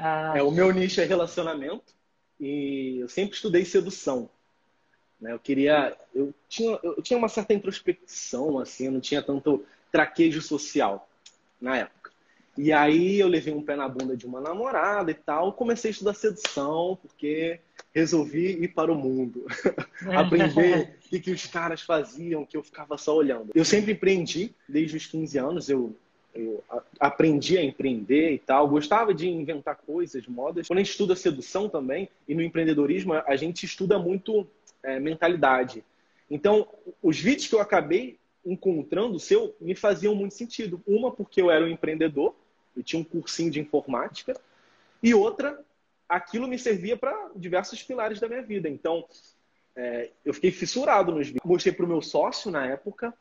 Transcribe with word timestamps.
Ah. 0.00 0.32
É, 0.34 0.42
o 0.42 0.50
meu 0.50 0.72
nicho 0.72 1.00
é 1.00 1.04
relacionamento 1.04 1.92
e 2.40 2.98
eu 3.00 3.08
sempre 3.08 3.34
estudei 3.34 3.64
sedução. 3.64 4.30
Né? 5.20 5.32
Eu 5.32 5.38
queria, 5.38 5.94
eu 6.14 6.34
tinha, 6.48 6.78
eu 6.82 7.02
tinha 7.02 7.18
uma 7.18 7.28
certa 7.28 7.52
introspecção, 7.52 8.58
assim, 8.58 8.86
eu 8.86 8.92
não 8.92 9.00
tinha 9.00 9.20
tanto 9.20 9.64
traquejo 9.92 10.40
social 10.40 11.06
na 11.60 11.76
época. 11.76 12.10
E 12.56 12.72
aí 12.72 13.20
eu 13.20 13.28
levei 13.28 13.52
um 13.52 13.62
pé 13.62 13.76
na 13.76 13.88
bunda 13.88 14.16
de 14.16 14.26
uma 14.26 14.40
namorada 14.40 15.10
e 15.10 15.14
tal, 15.14 15.52
comecei 15.52 15.90
a 15.90 15.92
estudar 15.92 16.14
sedução, 16.14 16.98
porque 17.00 17.60
resolvi 17.94 18.62
ir 18.62 18.68
para 18.68 18.92
o 18.92 18.96
mundo, 18.96 19.46
aprender 20.16 20.96
o 21.06 21.08
que, 21.08 21.20
que 21.20 21.30
os 21.30 21.46
caras 21.46 21.82
faziam, 21.82 22.46
que 22.46 22.56
eu 22.56 22.62
ficava 22.62 22.96
só 22.96 23.14
olhando. 23.14 23.50
Eu 23.54 23.64
sempre 23.64 23.92
empreendi, 23.92 24.54
desde 24.68 24.96
os 24.96 25.06
15 25.06 25.38
anos, 25.38 25.68
eu 25.68 25.94
eu 26.34 26.62
aprendi 26.98 27.58
a 27.58 27.62
empreender 27.62 28.32
e 28.32 28.38
tal, 28.38 28.68
gostava 28.68 29.12
de 29.12 29.28
inventar 29.28 29.76
coisas, 29.76 30.26
modas. 30.26 30.68
Quando 30.68 30.78
a 30.78 30.82
gente 30.82 30.92
estuda 30.92 31.16
sedução 31.16 31.68
também, 31.68 32.08
e 32.28 32.34
no 32.34 32.42
empreendedorismo, 32.42 33.14
a 33.14 33.36
gente 33.36 33.64
estuda 33.64 33.98
muito 33.98 34.46
é, 34.82 34.98
mentalidade. 35.00 35.84
Então, 36.30 36.68
os 37.02 37.18
vídeos 37.18 37.48
que 37.48 37.54
eu 37.54 37.60
acabei 37.60 38.18
encontrando 38.44 39.18
seu 39.18 39.54
me 39.60 39.74
faziam 39.74 40.14
muito 40.14 40.34
sentido. 40.34 40.80
Uma, 40.86 41.10
porque 41.10 41.42
eu 41.42 41.50
era 41.50 41.64
um 41.64 41.68
empreendedor, 41.68 42.34
eu 42.76 42.82
tinha 42.82 43.00
um 43.00 43.04
cursinho 43.04 43.50
de 43.50 43.60
informática, 43.60 44.34
e 45.02 45.12
outra, 45.12 45.60
aquilo 46.08 46.46
me 46.46 46.58
servia 46.58 46.96
para 46.96 47.30
diversos 47.34 47.82
pilares 47.82 48.20
da 48.20 48.28
minha 48.28 48.42
vida. 48.42 48.68
Então, 48.68 49.04
é, 49.74 50.10
eu 50.24 50.32
fiquei 50.34 50.50
fissurado 50.50 51.12
nos 51.12 51.26
vídeos. 51.26 51.44
Mostrei 51.44 51.74
para 51.74 51.84
o 51.84 51.88
meu 51.88 52.02
sócio 52.02 52.50
na 52.50 52.66
época, 52.66 53.14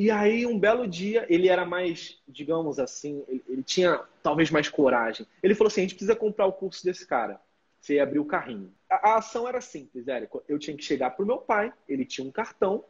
e 0.00 0.12
aí, 0.12 0.46
um 0.46 0.56
belo 0.56 0.86
dia, 0.86 1.26
ele 1.28 1.48
era 1.48 1.66
mais, 1.66 2.22
digamos 2.28 2.78
assim, 2.78 3.24
ele, 3.26 3.44
ele, 3.48 3.62
tinha 3.64 4.00
talvez 4.22 4.48
mais 4.48 4.68
coragem. 4.68 5.26
Ele 5.42 5.56
falou 5.56 5.66
assim: 5.66 5.80
a 5.80 5.82
gente 5.82 5.96
precisa 5.96 6.14
comprar 6.14 6.46
o 6.46 6.52
curso 6.52 6.84
desse 6.84 7.04
cara. 7.04 7.40
Você 7.80 7.98
abriu 7.98 8.22
o 8.22 8.24
carrinho. 8.24 8.72
A, 8.88 9.10
a, 9.10 9.18
ação 9.18 9.48
era 9.48 9.60
simples, 9.60 10.06
Érico. 10.06 10.40
Eu 10.48 10.56
tinha 10.56 10.76
que 10.76 10.84
chegar 10.84 11.10
para 11.10 11.24
o 11.24 11.26
meu 11.26 11.38
pai, 11.38 11.72
ele 11.88 12.04
tinha 12.04 12.24
um 12.24 12.30
cartão, 12.30 12.84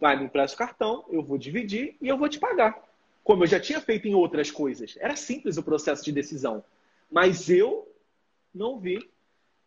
vai, 0.00 0.18
me 0.18 0.24
empresta 0.24 0.54
o 0.54 0.58
cartão, 0.58 1.04
eu 1.10 1.22
vou 1.22 1.36
dividir 1.36 1.94
e 2.00 2.08
eu 2.08 2.16
vou 2.16 2.26
te 2.30 2.38
pagar. 2.38 2.82
Como 3.22 3.42
eu 3.42 3.46
já 3.46 3.60
tinha 3.60 3.78
feito 3.78 4.08
em 4.08 4.14
outras 4.14 4.50
coisas. 4.50 4.96
Era 4.98 5.14
simples 5.14 5.58
o 5.58 5.62
processo 5.62 6.02
de 6.02 6.10
decisão. 6.10 6.64
Mas 7.10 7.50
eu 7.50 7.86
não 8.54 8.80
vi 8.80 9.10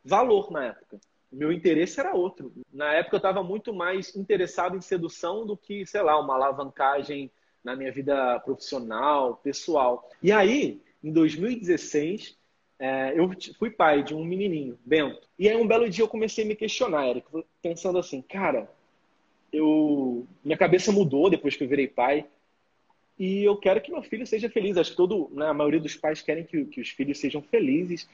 valor 0.03 0.49
na 0.49 0.65
época 0.65 0.99
meu 1.31 1.51
interesse 1.51 1.99
era 1.99 2.13
outro. 2.13 2.51
Na 2.73 2.93
época 2.93 3.15
eu 3.15 3.19
estava 3.19 3.41
muito 3.41 3.73
mais 3.73 4.15
interessado 4.15 4.75
em 4.75 4.81
sedução 4.81 5.45
do 5.45 5.55
que, 5.55 5.85
sei 5.85 6.01
lá, 6.01 6.19
uma 6.19 6.35
alavancagem 6.35 7.31
na 7.63 7.75
minha 7.75 7.91
vida 7.91 8.39
profissional, 8.41 9.37
pessoal. 9.37 10.09
E 10.21 10.31
aí, 10.31 10.81
em 11.03 11.11
2016, 11.11 12.37
é, 12.79 13.13
eu 13.17 13.29
fui 13.57 13.69
pai 13.69 14.03
de 14.03 14.13
um 14.13 14.25
menininho, 14.25 14.77
Bento. 14.83 15.27
E 15.37 15.47
aí 15.47 15.55
um 15.55 15.67
belo 15.67 15.89
dia 15.89 16.03
eu 16.03 16.09
comecei 16.09 16.43
a 16.43 16.47
me 16.47 16.55
questionar, 16.55 17.07
Eric, 17.07 17.27
pensando 17.61 17.99
assim, 17.99 18.21
cara, 18.21 18.69
eu 19.53 20.27
minha 20.43 20.57
cabeça 20.57 20.91
mudou 20.91 21.29
depois 21.29 21.55
que 21.55 21.63
eu 21.63 21.67
virei 21.67 21.87
pai. 21.87 22.25
E 23.19 23.43
eu 23.43 23.55
quero 23.55 23.79
que 23.81 23.91
meu 23.91 24.01
filho 24.01 24.25
seja 24.25 24.49
feliz. 24.49 24.77
Acho 24.77 24.91
que 24.91 24.97
todo, 24.97 25.29
né, 25.31 25.47
a 25.47 25.53
maioria 25.53 25.79
dos 25.79 25.95
pais 25.95 26.23
querem 26.23 26.43
que, 26.43 26.65
que 26.65 26.81
os 26.81 26.89
filhos 26.89 27.19
sejam 27.19 27.41
felizes. 27.41 28.09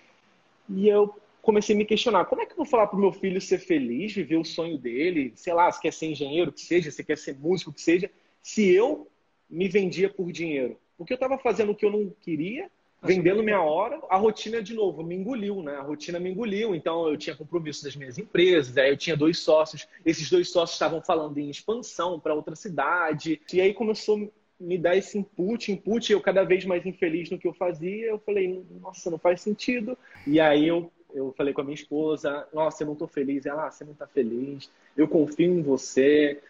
E 0.69 0.89
eu 0.89 1.15
comecei 1.47 1.73
a 1.73 1.77
me 1.77 1.85
questionar: 1.85 2.25
como 2.25 2.41
é 2.41 2.45
que 2.45 2.51
eu 2.51 2.57
vou 2.57 2.65
falar 2.65 2.87
para 2.87 2.97
o 2.97 2.99
meu 2.99 3.13
filho 3.13 3.39
ser 3.39 3.59
feliz, 3.59 4.13
viver 4.13 4.35
o 4.35 4.43
sonho 4.43 4.77
dele, 4.77 5.31
sei 5.33 5.53
lá, 5.53 5.71
se 5.71 5.81
quer 5.81 5.93
ser 5.93 6.07
engenheiro, 6.07 6.51
que 6.51 6.59
seja, 6.59 6.91
se 6.91 7.01
quer 7.05 7.17
ser 7.17 7.39
músico, 7.39 7.71
que 7.71 7.81
seja, 7.81 8.11
se 8.43 8.69
eu 8.69 9.07
me 9.49 9.69
vendia 9.69 10.09
por 10.09 10.29
dinheiro? 10.29 10.77
Porque 10.97 11.13
eu 11.13 11.15
estava 11.15 11.37
fazendo 11.37 11.71
o 11.71 11.75
que 11.75 11.85
eu 11.85 11.91
não 11.91 12.13
queria, 12.19 12.69
vendendo 13.01 13.41
minha 13.41 13.61
hora, 13.61 14.01
a 14.09 14.17
rotina 14.17 14.61
de 14.61 14.73
novo 14.73 15.01
me 15.03 15.15
engoliu, 15.15 15.63
né? 15.63 15.77
A 15.77 15.83
rotina 15.83 16.19
me 16.19 16.29
engoliu, 16.29 16.75
então 16.75 17.07
eu 17.07 17.15
tinha 17.15 17.33
compromisso 17.33 17.81
das 17.85 17.95
minhas 17.95 18.17
empresas, 18.17 18.75
aí 18.77 18.89
eu 18.89 18.97
tinha 18.97 19.15
dois 19.15 19.39
sócios, 19.39 19.87
esses 20.05 20.29
dois 20.29 20.49
sócios 20.49 20.75
estavam 20.75 21.01
falando 21.01 21.37
em 21.37 21.49
expansão 21.49 22.19
para 22.19 22.33
outra 22.33 22.57
cidade, 22.57 23.39
e 23.53 23.61
aí 23.61 23.73
começou 23.73 24.17
a 24.17 24.27
me 24.59 24.77
dar 24.77 24.97
esse 24.97 25.17
input, 25.17 25.71
input, 25.71 26.11
eu 26.11 26.19
cada 26.19 26.43
vez 26.43 26.65
mais 26.65 26.85
infeliz 26.85 27.29
no 27.29 27.37
que 27.37 27.47
eu 27.47 27.53
fazia, 27.53 28.07
eu 28.07 28.19
falei, 28.19 28.65
nossa, 28.81 29.09
não 29.09 29.19
faz 29.19 29.39
sentido. 29.39 29.95
E 30.25 30.39
aí 30.39 30.67
eu 30.67 30.91
eu 31.17 31.33
falei 31.35 31.53
com 31.53 31.61
a 31.61 31.63
minha 31.63 31.75
esposa, 31.75 32.47
nossa, 32.53 32.83
eu 32.83 32.87
não 32.87 32.95
tô 32.95 33.07
feliz. 33.07 33.45
Ela, 33.45 33.67
ah, 33.67 33.71
você 33.71 33.83
não 33.83 33.93
tá 33.93 34.05
feliz, 34.07 34.69
eu 34.95 35.07
confio 35.07 35.51
em 35.51 35.61
você, 35.61 36.41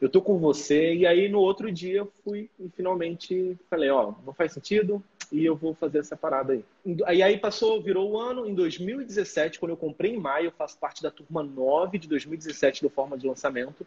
eu 0.00 0.08
tô 0.08 0.20
com 0.20 0.38
você. 0.38 0.94
E 0.94 1.06
aí 1.06 1.28
no 1.28 1.40
outro 1.40 1.72
dia 1.72 1.98
eu 1.98 2.12
fui 2.22 2.50
e 2.58 2.68
finalmente 2.68 3.58
falei, 3.68 3.90
ó, 3.90 4.14
não 4.24 4.32
faz 4.32 4.52
sentido 4.52 5.02
e 5.32 5.44
eu 5.44 5.56
vou 5.56 5.74
fazer 5.74 5.98
essa 5.98 6.16
parada 6.16 6.52
aí. 6.52 6.64
E 6.84 7.22
aí 7.22 7.38
passou, 7.38 7.80
virou 7.80 8.10
o 8.10 8.18
ano, 8.18 8.46
em 8.46 8.54
2017, 8.54 9.58
quando 9.58 9.70
eu 9.70 9.76
comprei 9.76 10.12
em 10.12 10.18
maio, 10.18 10.46
eu 10.46 10.52
faço 10.52 10.76
parte 10.78 11.02
da 11.02 11.10
turma 11.10 11.42
9 11.42 11.98
de 11.98 12.08
2017 12.08 12.82
do 12.82 12.90
Forma 12.90 13.16
de 13.16 13.26
Lançamento. 13.26 13.86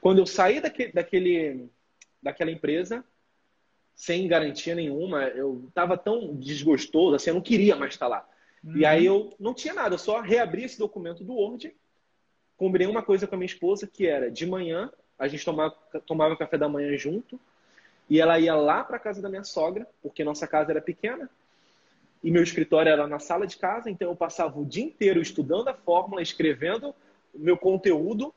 Quando 0.00 0.18
eu 0.18 0.26
saí 0.26 0.60
daquele, 0.60 0.92
daquele 0.92 1.68
daquela 2.22 2.50
empresa, 2.50 3.04
sem 3.94 4.26
garantia 4.26 4.74
nenhuma, 4.74 5.24
eu 5.24 5.70
tava 5.74 5.96
tão 5.96 6.34
desgostoso, 6.34 7.14
assim, 7.14 7.30
eu 7.30 7.34
não 7.34 7.42
queria 7.42 7.76
mais 7.76 7.92
estar 7.92 8.08
lá. 8.08 8.26
Uhum. 8.64 8.76
E 8.76 8.86
aí 8.86 9.04
eu 9.04 9.34
não 9.38 9.52
tinha 9.52 9.74
nada, 9.74 9.94
eu 9.94 9.98
só 9.98 10.20
reabri 10.20 10.64
esse 10.64 10.78
documento 10.78 11.22
do 11.22 11.34
Word, 11.34 11.74
combinei 12.56 12.86
uma 12.86 13.02
coisa 13.02 13.26
com 13.26 13.34
a 13.34 13.38
minha 13.38 13.46
esposa, 13.46 13.86
que 13.86 14.06
era 14.06 14.30
de 14.30 14.46
manhã, 14.46 14.90
a 15.18 15.28
gente 15.28 15.44
tomava, 15.44 15.76
tomava 16.06 16.36
café 16.36 16.56
da 16.56 16.68
manhã 16.68 16.96
junto, 16.96 17.38
e 18.08 18.20
ela 18.20 18.38
ia 18.38 18.54
lá 18.54 18.82
para 18.82 18.98
casa 18.98 19.20
da 19.20 19.28
minha 19.28 19.44
sogra, 19.44 19.86
porque 20.02 20.24
nossa 20.24 20.46
casa 20.46 20.70
era 20.70 20.80
pequena, 20.80 21.28
e 22.22 22.30
meu 22.30 22.42
escritório 22.42 22.90
era 22.90 23.06
na 23.06 23.18
sala 23.18 23.46
de 23.46 23.58
casa, 23.58 23.90
então 23.90 24.08
eu 24.08 24.16
passava 24.16 24.58
o 24.58 24.64
dia 24.64 24.84
inteiro 24.84 25.20
estudando 25.20 25.68
a 25.68 25.74
fórmula, 25.74 26.22
escrevendo 26.22 26.94
meu 27.34 27.58
conteúdo, 27.58 28.32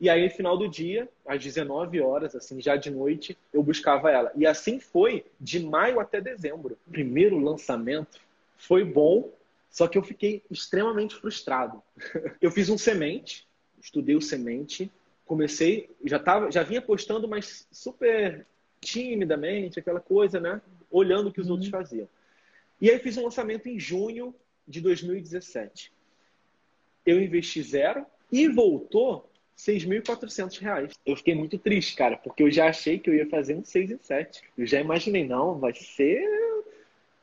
e 0.00 0.08
aí 0.08 0.24
no 0.24 0.30
final 0.30 0.56
do 0.56 0.68
dia, 0.68 1.08
às 1.26 1.42
19 1.42 2.00
horas, 2.00 2.36
assim, 2.36 2.60
já 2.60 2.76
de 2.76 2.88
noite, 2.88 3.36
eu 3.52 3.64
buscava 3.64 4.12
ela. 4.12 4.30
E 4.36 4.46
assim 4.46 4.78
foi 4.78 5.24
de 5.40 5.58
maio 5.58 5.98
até 5.98 6.20
dezembro. 6.20 6.78
Primeiro 6.88 7.36
lançamento 7.36 8.20
foi 8.58 8.84
bom, 8.84 9.32
só 9.70 9.86
que 9.86 9.96
eu 9.96 10.02
fiquei 10.02 10.42
extremamente 10.50 11.14
frustrado. 11.14 11.82
Eu 12.42 12.50
fiz 12.50 12.68
um 12.68 12.76
semente, 12.76 13.46
estudei 13.80 14.16
o 14.16 14.20
semente, 14.20 14.90
comecei, 15.24 15.88
já 16.04 16.18
tava, 16.18 16.50
já 16.50 16.62
vinha 16.62 16.82
postando, 16.82 17.28
mas 17.28 17.66
super 17.70 18.46
timidamente, 18.80 19.78
aquela 19.78 20.00
coisa, 20.00 20.40
né? 20.40 20.60
Olhando 20.90 21.28
o 21.28 21.32
que 21.32 21.40
os 21.40 21.46
uhum. 21.46 21.52
outros 21.52 21.70
faziam. 21.70 22.08
E 22.80 22.90
aí 22.90 22.98
fiz 22.98 23.16
um 23.16 23.24
lançamento 23.24 23.68
em 23.68 23.78
junho 23.78 24.34
de 24.66 24.80
2017. 24.80 25.92
Eu 27.04 27.22
investi 27.22 27.62
zero 27.62 28.04
e 28.30 28.48
voltou 28.48 29.30
6.400 29.56 30.58
reais. 30.60 30.92
Eu 31.04 31.16
fiquei 31.16 31.34
muito 31.34 31.58
triste, 31.58 31.96
cara, 31.96 32.16
porque 32.16 32.42
eu 32.42 32.50
já 32.50 32.68
achei 32.68 32.98
que 32.98 33.10
eu 33.10 33.14
ia 33.14 33.28
fazer 33.28 33.56
um 33.56 33.64
6 33.64 33.90
em 33.90 33.98
7. 33.98 34.42
Eu 34.56 34.66
já 34.66 34.80
imaginei, 34.80 35.26
não, 35.26 35.58
vai 35.58 35.74
ser 35.74 36.22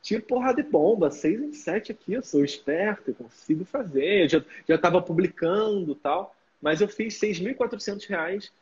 tiro 0.06 0.22
porrada 0.22 0.62
de 0.62 0.68
bomba, 0.68 1.10
seis 1.10 1.40
em 1.40 1.52
sete 1.52 1.90
aqui, 1.90 2.12
eu 2.12 2.22
sou 2.22 2.44
esperto, 2.44 3.10
eu 3.10 3.14
consigo 3.16 3.64
fazer, 3.64 4.32
eu 4.32 4.44
já 4.68 4.74
estava 4.76 5.02
publicando 5.02 5.96
tal, 5.96 6.32
mas 6.62 6.80
eu 6.80 6.86
fiz 6.86 7.18
6.400 7.18 8.06
reais, 8.08 8.52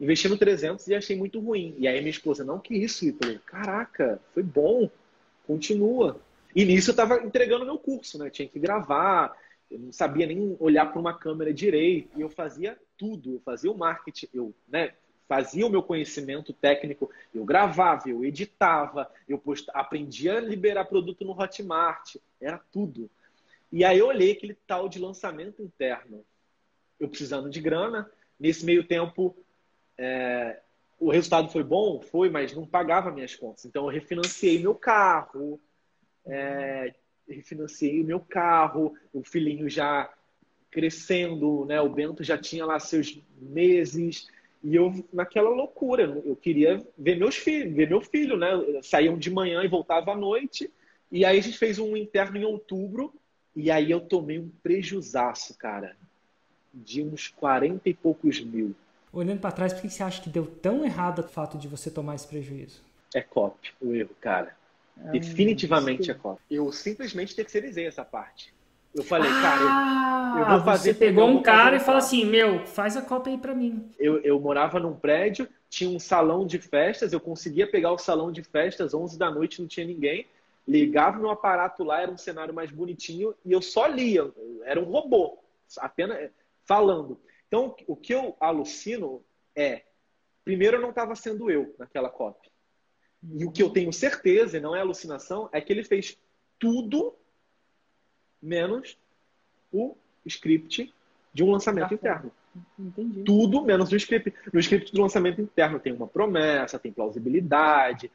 investindo 0.00 0.38
300 0.38 0.88
e 0.88 0.94
achei 0.94 1.14
muito 1.14 1.38
ruim. 1.38 1.74
E 1.76 1.86
aí 1.86 1.98
minha 1.98 2.08
esposa, 2.08 2.44
não, 2.44 2.58
que 2.58 2.74
isso, 2.74 3.04
Ítalo? 3.04 3.38
Caraca, 3.40 4.18
foi 4.32 4.42
bom, 4.42 4.90
continua. 5.46 6.18
E 6.54 6.64
nisso 6.64 6.88
eu 6.88 6.92
estava 6.92 7.22
entregando 7.22 7.66
meu 7.66 7.78
curso, 7.78 8.18
né? 8.18 8.30
tinha 8.30 8.48
que 8.48 8.58
gravar, 8.58 9.36
eu 9.70 9.78
não 9.78 9.92
sabia 9.92 10.24
nem 10.24 10.56
olhar 10.58 10.86
para 10.86 10.98
uma 10.98 11.12
câmera 11.12 11.52
direito, 11.52 12.08
e 12.16 12.22
eu 12.22 12.30
fazia 12.30 12.74
tudo, 12.96 13.34
eu 13.34 13.40
fazia 13.44 13.70
o 13.70 13.76
marketing, 13.76 14.28
eu 14.32 14.54
né, 14.66 14.94
fazia 15.28 15.66
o 15.66 15.70
meu 15.70 15.82
conhecimento 15.82 16.52
técnico, 16.52 17.10
eu 17.34 17.44
gravava, 17.44 18.08
eu 18.08 18.24
editava, 18.24 19.10
eu 19.28 19.38
post... 19.38 19.68
aprendia 19.74 20.38
a 20.38 20.40
liberar 20.40 20.84
produto 20.84 21.24
no 21.24 21.38
Hotmart, 21.38 22.16
era 22.40 22.58
tudo. 22.72 23.10
E 23.72 23.84
aí 23.84 23.98
eu 23.98 24.06
olhei 24.06 24.32
aquele 24.32 24.54
tal 24.66 24.88
de 24.88 24.98
lançamento 24.98 25.62
interno. 25.62 26.24
Eu 26.98 27.08
precisando 27.08 27.50
de 27.50 27.60
grana, 27.60 28.10
nesse 28.38 28.64
meio 28.64 28.84
tempo 28.84 29.36
é... 29.98 30.60
o 30.98 31.10
resultado 31.10 31.50
foi 31.50 31.64
bom? 31.64 32.00
Foi, 32.00 32.30
mas 32.30 32.54
não 32.54 32.66
pagava 32.66 33.10
minhas 33.10 33.34
contas. 33.34 33.64
Então 33.64 33.84
eu 33.84 33.90
refinanciei 33.90 34.60
meu 34.60 34.74
carro, 34.74 35.60
é... 36.24 36.94
refinanciei 37.28 38.00
o 38.00 38.04
meu 38.04 38.20
carro, 38.20 38.94
o 39.12 39.24
filhinho 39.24 39.68
já 39.68 40.12
crescendo, 40.70 41.64
né? 41.64 41.80
O 41.80 41.88
Bento 41.88 42.22
já 42.22 42.38
tinha 42.38 42.64
lá 42.64 42.78
seus 42.78 43.18
meses, 43.40 44.28
e 44.62 44.74
eu, 44.74 44.92
naquela 45.12 45.50
loucura, 45.50 46.02
eu 46.24 46.34
queria 46.34 46.84
ver 46.96 47.16
meus 47.16 47.36
filhos, 47.36 47.74
ver 47.74 47.88
meu 47.88 48.00
filho, 48.00 48.36
né? 48.36 48.50
Saíam 48.82 49.16
de 49.16 49.30
manhã 49.30 49.62
e 49.62 49.68
voltava 49.68 50.12
à 50.12 50.16
noite. 50.16 50.70
E 51.10 51.24
aí 51.24 51.38
a 51.38 51.42
gente 51.42 51.58
fez 51.58 51.78
um 51.78 51.96
interno 51.96 52.36
em 52.36 52.44
outubro. 52.44 53.12
E 53.54 53.70
aí 53.70 53.90
eu 53.90 54.00
tomei 54.00 54.38
um 54.38 54.50
prejuzaço, 54.62 55.56
cara. 55.56 55.96
De 56.72 57.02
uns 57.02 57.28
40 57.28 57.88
e 57.88 57.94
poucos 57.94 58.40
mil. 58.40 58.74
Olhando 59.12 59.40
para 59.40 59.52
trás, 59.52 59.72
por 59.72 59.82
que 59.82 59.88
você 59.88 60.02
acha 60.02 60.20
que 60.20 60.28
deu 60.28 60.46
tão 60.46 60.84
errado 60.84 61.20
o 61.20 61.28
fato 61.28 61.56
de 61.56 61.68
você 61.68 61.90
tomar 61.90 62.16
esse 62.16 62.26
prejuízo? 62.26 62.82
É 63.14 63.22
copy, 63.22 63.72
o 63.80 63.94
erro, 63.94 64.14
cara. 64.20 64.54
Ah, 64.98 65.10
Definitivamente 65.10 66.10
a 66.10 66.14
Copa. 66.14 66.40
Eu 66.50 66.70
simplesmente 66.72 67.34
terceirizei 67.34 67.86
essa 67.86 68.04
parte. 68.04 68.52
Eu 68.96 69.04
falei, 69.04 69.30
ah, 69.30 69.42
cara, 69.42 69.62
eu, 69.62 70.40
eu, 70.40 70.48
vou 70.48 70.64
fazer. 70.64 70.94
Você 70.94 70.98
pegou 70.98 71.28
um 71.28 71.42
cara 71.42 71.76
e 71.76 71.80
falou 71.80 71.98
assim: 71.98 72.24
Meu, 72.24 72.64
faz 72.66 72.96
a 72.96 73.02
Copa 73.02 73.28
aí 73.28 73.36
pra 73.36 73.54
mim. 73.54 73.90
Eu, 73.98 74.18
eu 74.22 74.40
morava 74.40 74.80
num 74.80 74.94
prédio, 74.94 75.46
tinha 75.68 75.90
um 75.90 75.98
salão 75.98 76.46
de 76.46 76.58
festas, 76.58 77.12
eu 77.12 77.20
conseguia 77.20 77.70
pegar 77.70 77.92
o 77.92 77.98
salão 77.98 78.32
de 78.32 78.42
festas, 78.42 78.94
11 78.94 79.18
da 79.18 79.30
noite, 79.30 79.60
não 79.60 79.68
tinha 79.68 79.86
ninguém. 79.86 80.26
Ligava 80.66 81.18
no 81.18 81.30
aparato 81.30 81.84
lá, 81.84 82.00
era 82.00 82.10
um 82.10 82.16
cenário 82.16 82.54
mais 82.54 82.72
bonitinho, 82.72 83.34
e 83.44 83.52
eu 83.52 83.60
só 83.62 83.86
lia, 83.86 84.32
era 84.64 84.80
um 84.80 84.84
robô, 84.84 85.38
apenas 85.78 86.30
falando. 86.64 87.20
Então, 87.46 87.76
o 87.86 87.94
que 87.94 88.12
eu 88.12 88.34
alucino 88.40 89.22
é, 89.54 89.82
primeiro 90.42 90.78
eu 90.78 90.80
não 90.80 90.90
estava 90.90 91.14
sendo 91.14 91.50
eu 91.50 91.74
naquela 91.78 92.08
copy. 92.08 92.50
E 93.34 93.44
o 93.44 93.52
que 93.52 93.62
eu 93.62 93.70
tenho 93.70 93.92
certeza, 93.92 94.56
e 94.56 94.60
não 94.60 94.74
é 94.74 94.80
alucinação, 94.80 95.48
é 95.52 95.60
que 95.60 95.72
ele 95.72 95.84
fez 95.84 96.18
tudo 96.58 97.14
menos 98.42 98.96
o 99.72 99.96
script 100.24 100.92
de 101.32 101.44
um 101.44 101.50
lançamento 101.50 101.92
ah, 101.92 101.94
interno. 101.94 102.32
Entendi. 102.78 103.22
Tudo 103.24 103.62
menos 103.62 103.92
o 103.92 103.96
script. 103.96 104.32
No 104.52 104.60
script 104.60 104.92
do 104.92 105.02
lançamento 105.02 105.40
interno 105.40 105.78
tem 105.78 105.92
uma 105.92 106.06
promessa, 106.06 106.78
tem 106.78 106.92
plausibilidade, 106.92 108.10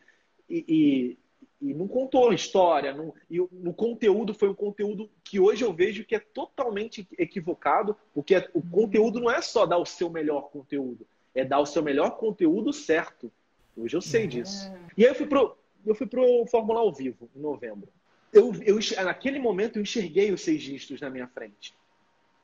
e, 0.50 0.65
e 0.68 1.18
e 1.62 1.73
não 1.73 1.88
contou 1.88 2.29
a 2.29 2.33
história. 2.33 2.94
Não, 2.94 3.13
e 3.29 3.38
no 3.51 3.73
conteúdo 3.73 4.33
foi 4.33 4.50
um 4.50 4.56
conteúdo 4.56 5.09
que 5.23 5.39
hoje 5.39 5.63
eu 5.63 5.71
vejo 5.71 6.03
que 6.03 6.15
é 6.15 6.19
totalmente 6.19 7.07
equivocado, 7.18 7.95
porque 8.13 8.35
é, 8.35 8.50
o 8.53 8.62
conteúdo 8.62 9.19
não 9.19 9.29
é 9.29 9.41
só 9.41 9.65
dar 9.65 9.77
o 9.77 9.85
seu 9.85 10.09
melhor 10.09 10.50
conteúdo, 10.50 11.06
é 11.35 11.45
dar 11.45 11.59
o 11.59 11.65
seu 11.65 11.83
melhor 11.83 12.18
conteúdo 12.18 12.73
certo. 12.73 13.31
Hoje 13.77 13.95
eu 13.95 14.01
sei 14.01 14.25
disso. 14.25 14.68
É. 14.68 14.79
E 14.97 15.06
aí 15.06 15.12
eu 15.12 15.15
fui 15.15 15.27
pro, 15.27 15.56
eu 15.85 15.94
fui 15.94 16.07
pro 16.07 16.45
Fórmula 16.47 16.79
ao 16.79 16.91
vivo 16.91 17.29
em 17.35 17.39
novembro. 17.39 17.88
Eu, 18.31 18.54
eu, 18.63 18.80
naquele 19.04 19.39
momento 19.39 19.78
eu 19.78 19.81
enxerguei 19.81 20.31
os 20.31 20.42
seis 20.42 20.62
dígitos 20.62 21.01
na 21.01 21.10
minha 21.10 21.28
frente. 21.28 21.74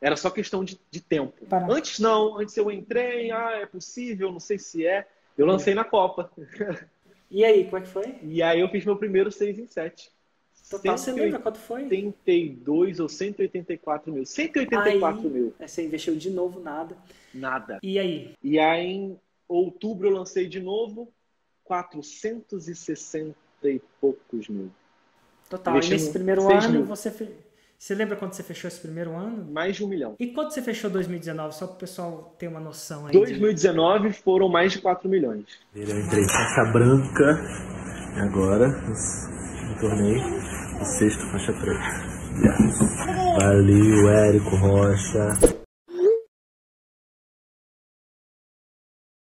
Era 0.02 0.16
só 0.16 0.30
questão 0.30 0.64
de, 0.64 0.80
de 0.92 1.02
tempo. 1.02 1.34
Antes 1.70 2.00
não, 2.00 2.38
antes 2.38 2.56
eu 2.56 2.70
entrei, 2.70 3.32
ah, 3.32 3.60
é 3.62 3.66
possível, 3.66 4.32
não 4.32 4.40
sei 4.40 4.60
se 4.60 4.86
é. 4.86 5.08
Eu 5.38 5.46
lancei 5.46 5.74
na 5.74 5.84
Copa. 5.84 6.32
E 7.30 7.44
aí, 7.44 7.66
como 7.66 7.78
é 7.78 7.82
que 7.82 7.88
foi? 7.90 8.16
E 8.24 8.42
aí 8.42 8.62
eu 8.62 8.70
fiz 8.70 8.86
meu 8.86 8.96
primeiro 8.96 9.30
6 9.30 9.60
em 9.60 9.68
7. 9.68 10.10
Total, 10.70 10.98
você 10.98 11.12
lembra 11.14 11.40
quanto 11.40 11.60
foi? 11.60 11.84
82 11.84 13.00
ou 13.00 13.08
184 13.08 14.12
mil. 14.12 14.26
184 14.26 15.22
aí, 15.22 15.30
mil. 15.30 15.54
Você 15.60 15.86
investiu 15.86 16.16
de 16.16 16.30
novo 16.30 16.60
nada. 16.60 16.98
Nada. 17.34 17.80
E 17.82 17.98
aí? 17.98 18.34
E 18.44 18.60
aí 18.60 18.88
em 18.88 19.20
outubro 19.48 20.08
eu 20.08 20.12
lancei 20.12 20.48
de 20.48 20.60
novo 20.60 21.12
460 21.64 23.36
e 23.64 23.82
poucos 24.02 24.50
mil. 24.50 24.72
Total, 25.50 25.78
e 25.78 25.90
nesse 25.90 26.12
primeiro 26.12 26.50
ano 26.52 26.70
mil. 26.72 26.86
você 26.86 27.10
fez 27.10 27.30
você 27.80 27.94
lembra 27.94 28.16
quando 28.16 28.34
você 28.34 28.42
fechou 28.42 28.68
esse 28.68 28.80
primeiro 28.80 29.16
ano? 29.16 29.46
Mais 29.52 29.76
de 29.76 29.86
um 29.86 29.88
milhão. 29.88 30.16
E 30.20 30.28
quando 30.28 30.52
você 30.52 30.64
fechou 30.64 30.90
2019? 30.90 31.54
Só 31.54 31.68
para 31.68 31.76
o 31.76 31.78
pessoal 31.78 32.36
ter 32.40 32.48
uma 32.48 32.60
noção 32.60 33.06
aí. 33.06 33.14
2019 33.14 34.10
de... 34.10 34.16
foram 34.16 34.50
mais 34.50 34.72
de 34.72 34.82
4 34.82 35.08
milhões. 35.08 35.46
Eu 35.76 35.84
entrei 35.84 36.24
faixa 36.28 36.72
branca 36.72 37.40
e 38.16 38.20
agora 38.20 38.68
me 38.70 39.80
tornei 39.80 40.18
o 40.82 40.86
sexto 40.86 41.24
faixa 41.30 41.54
preta. 41.54 42.18
Valeu, 43.40 44.10
Érico 44.10 44.56
Rocha. 44.56 45.57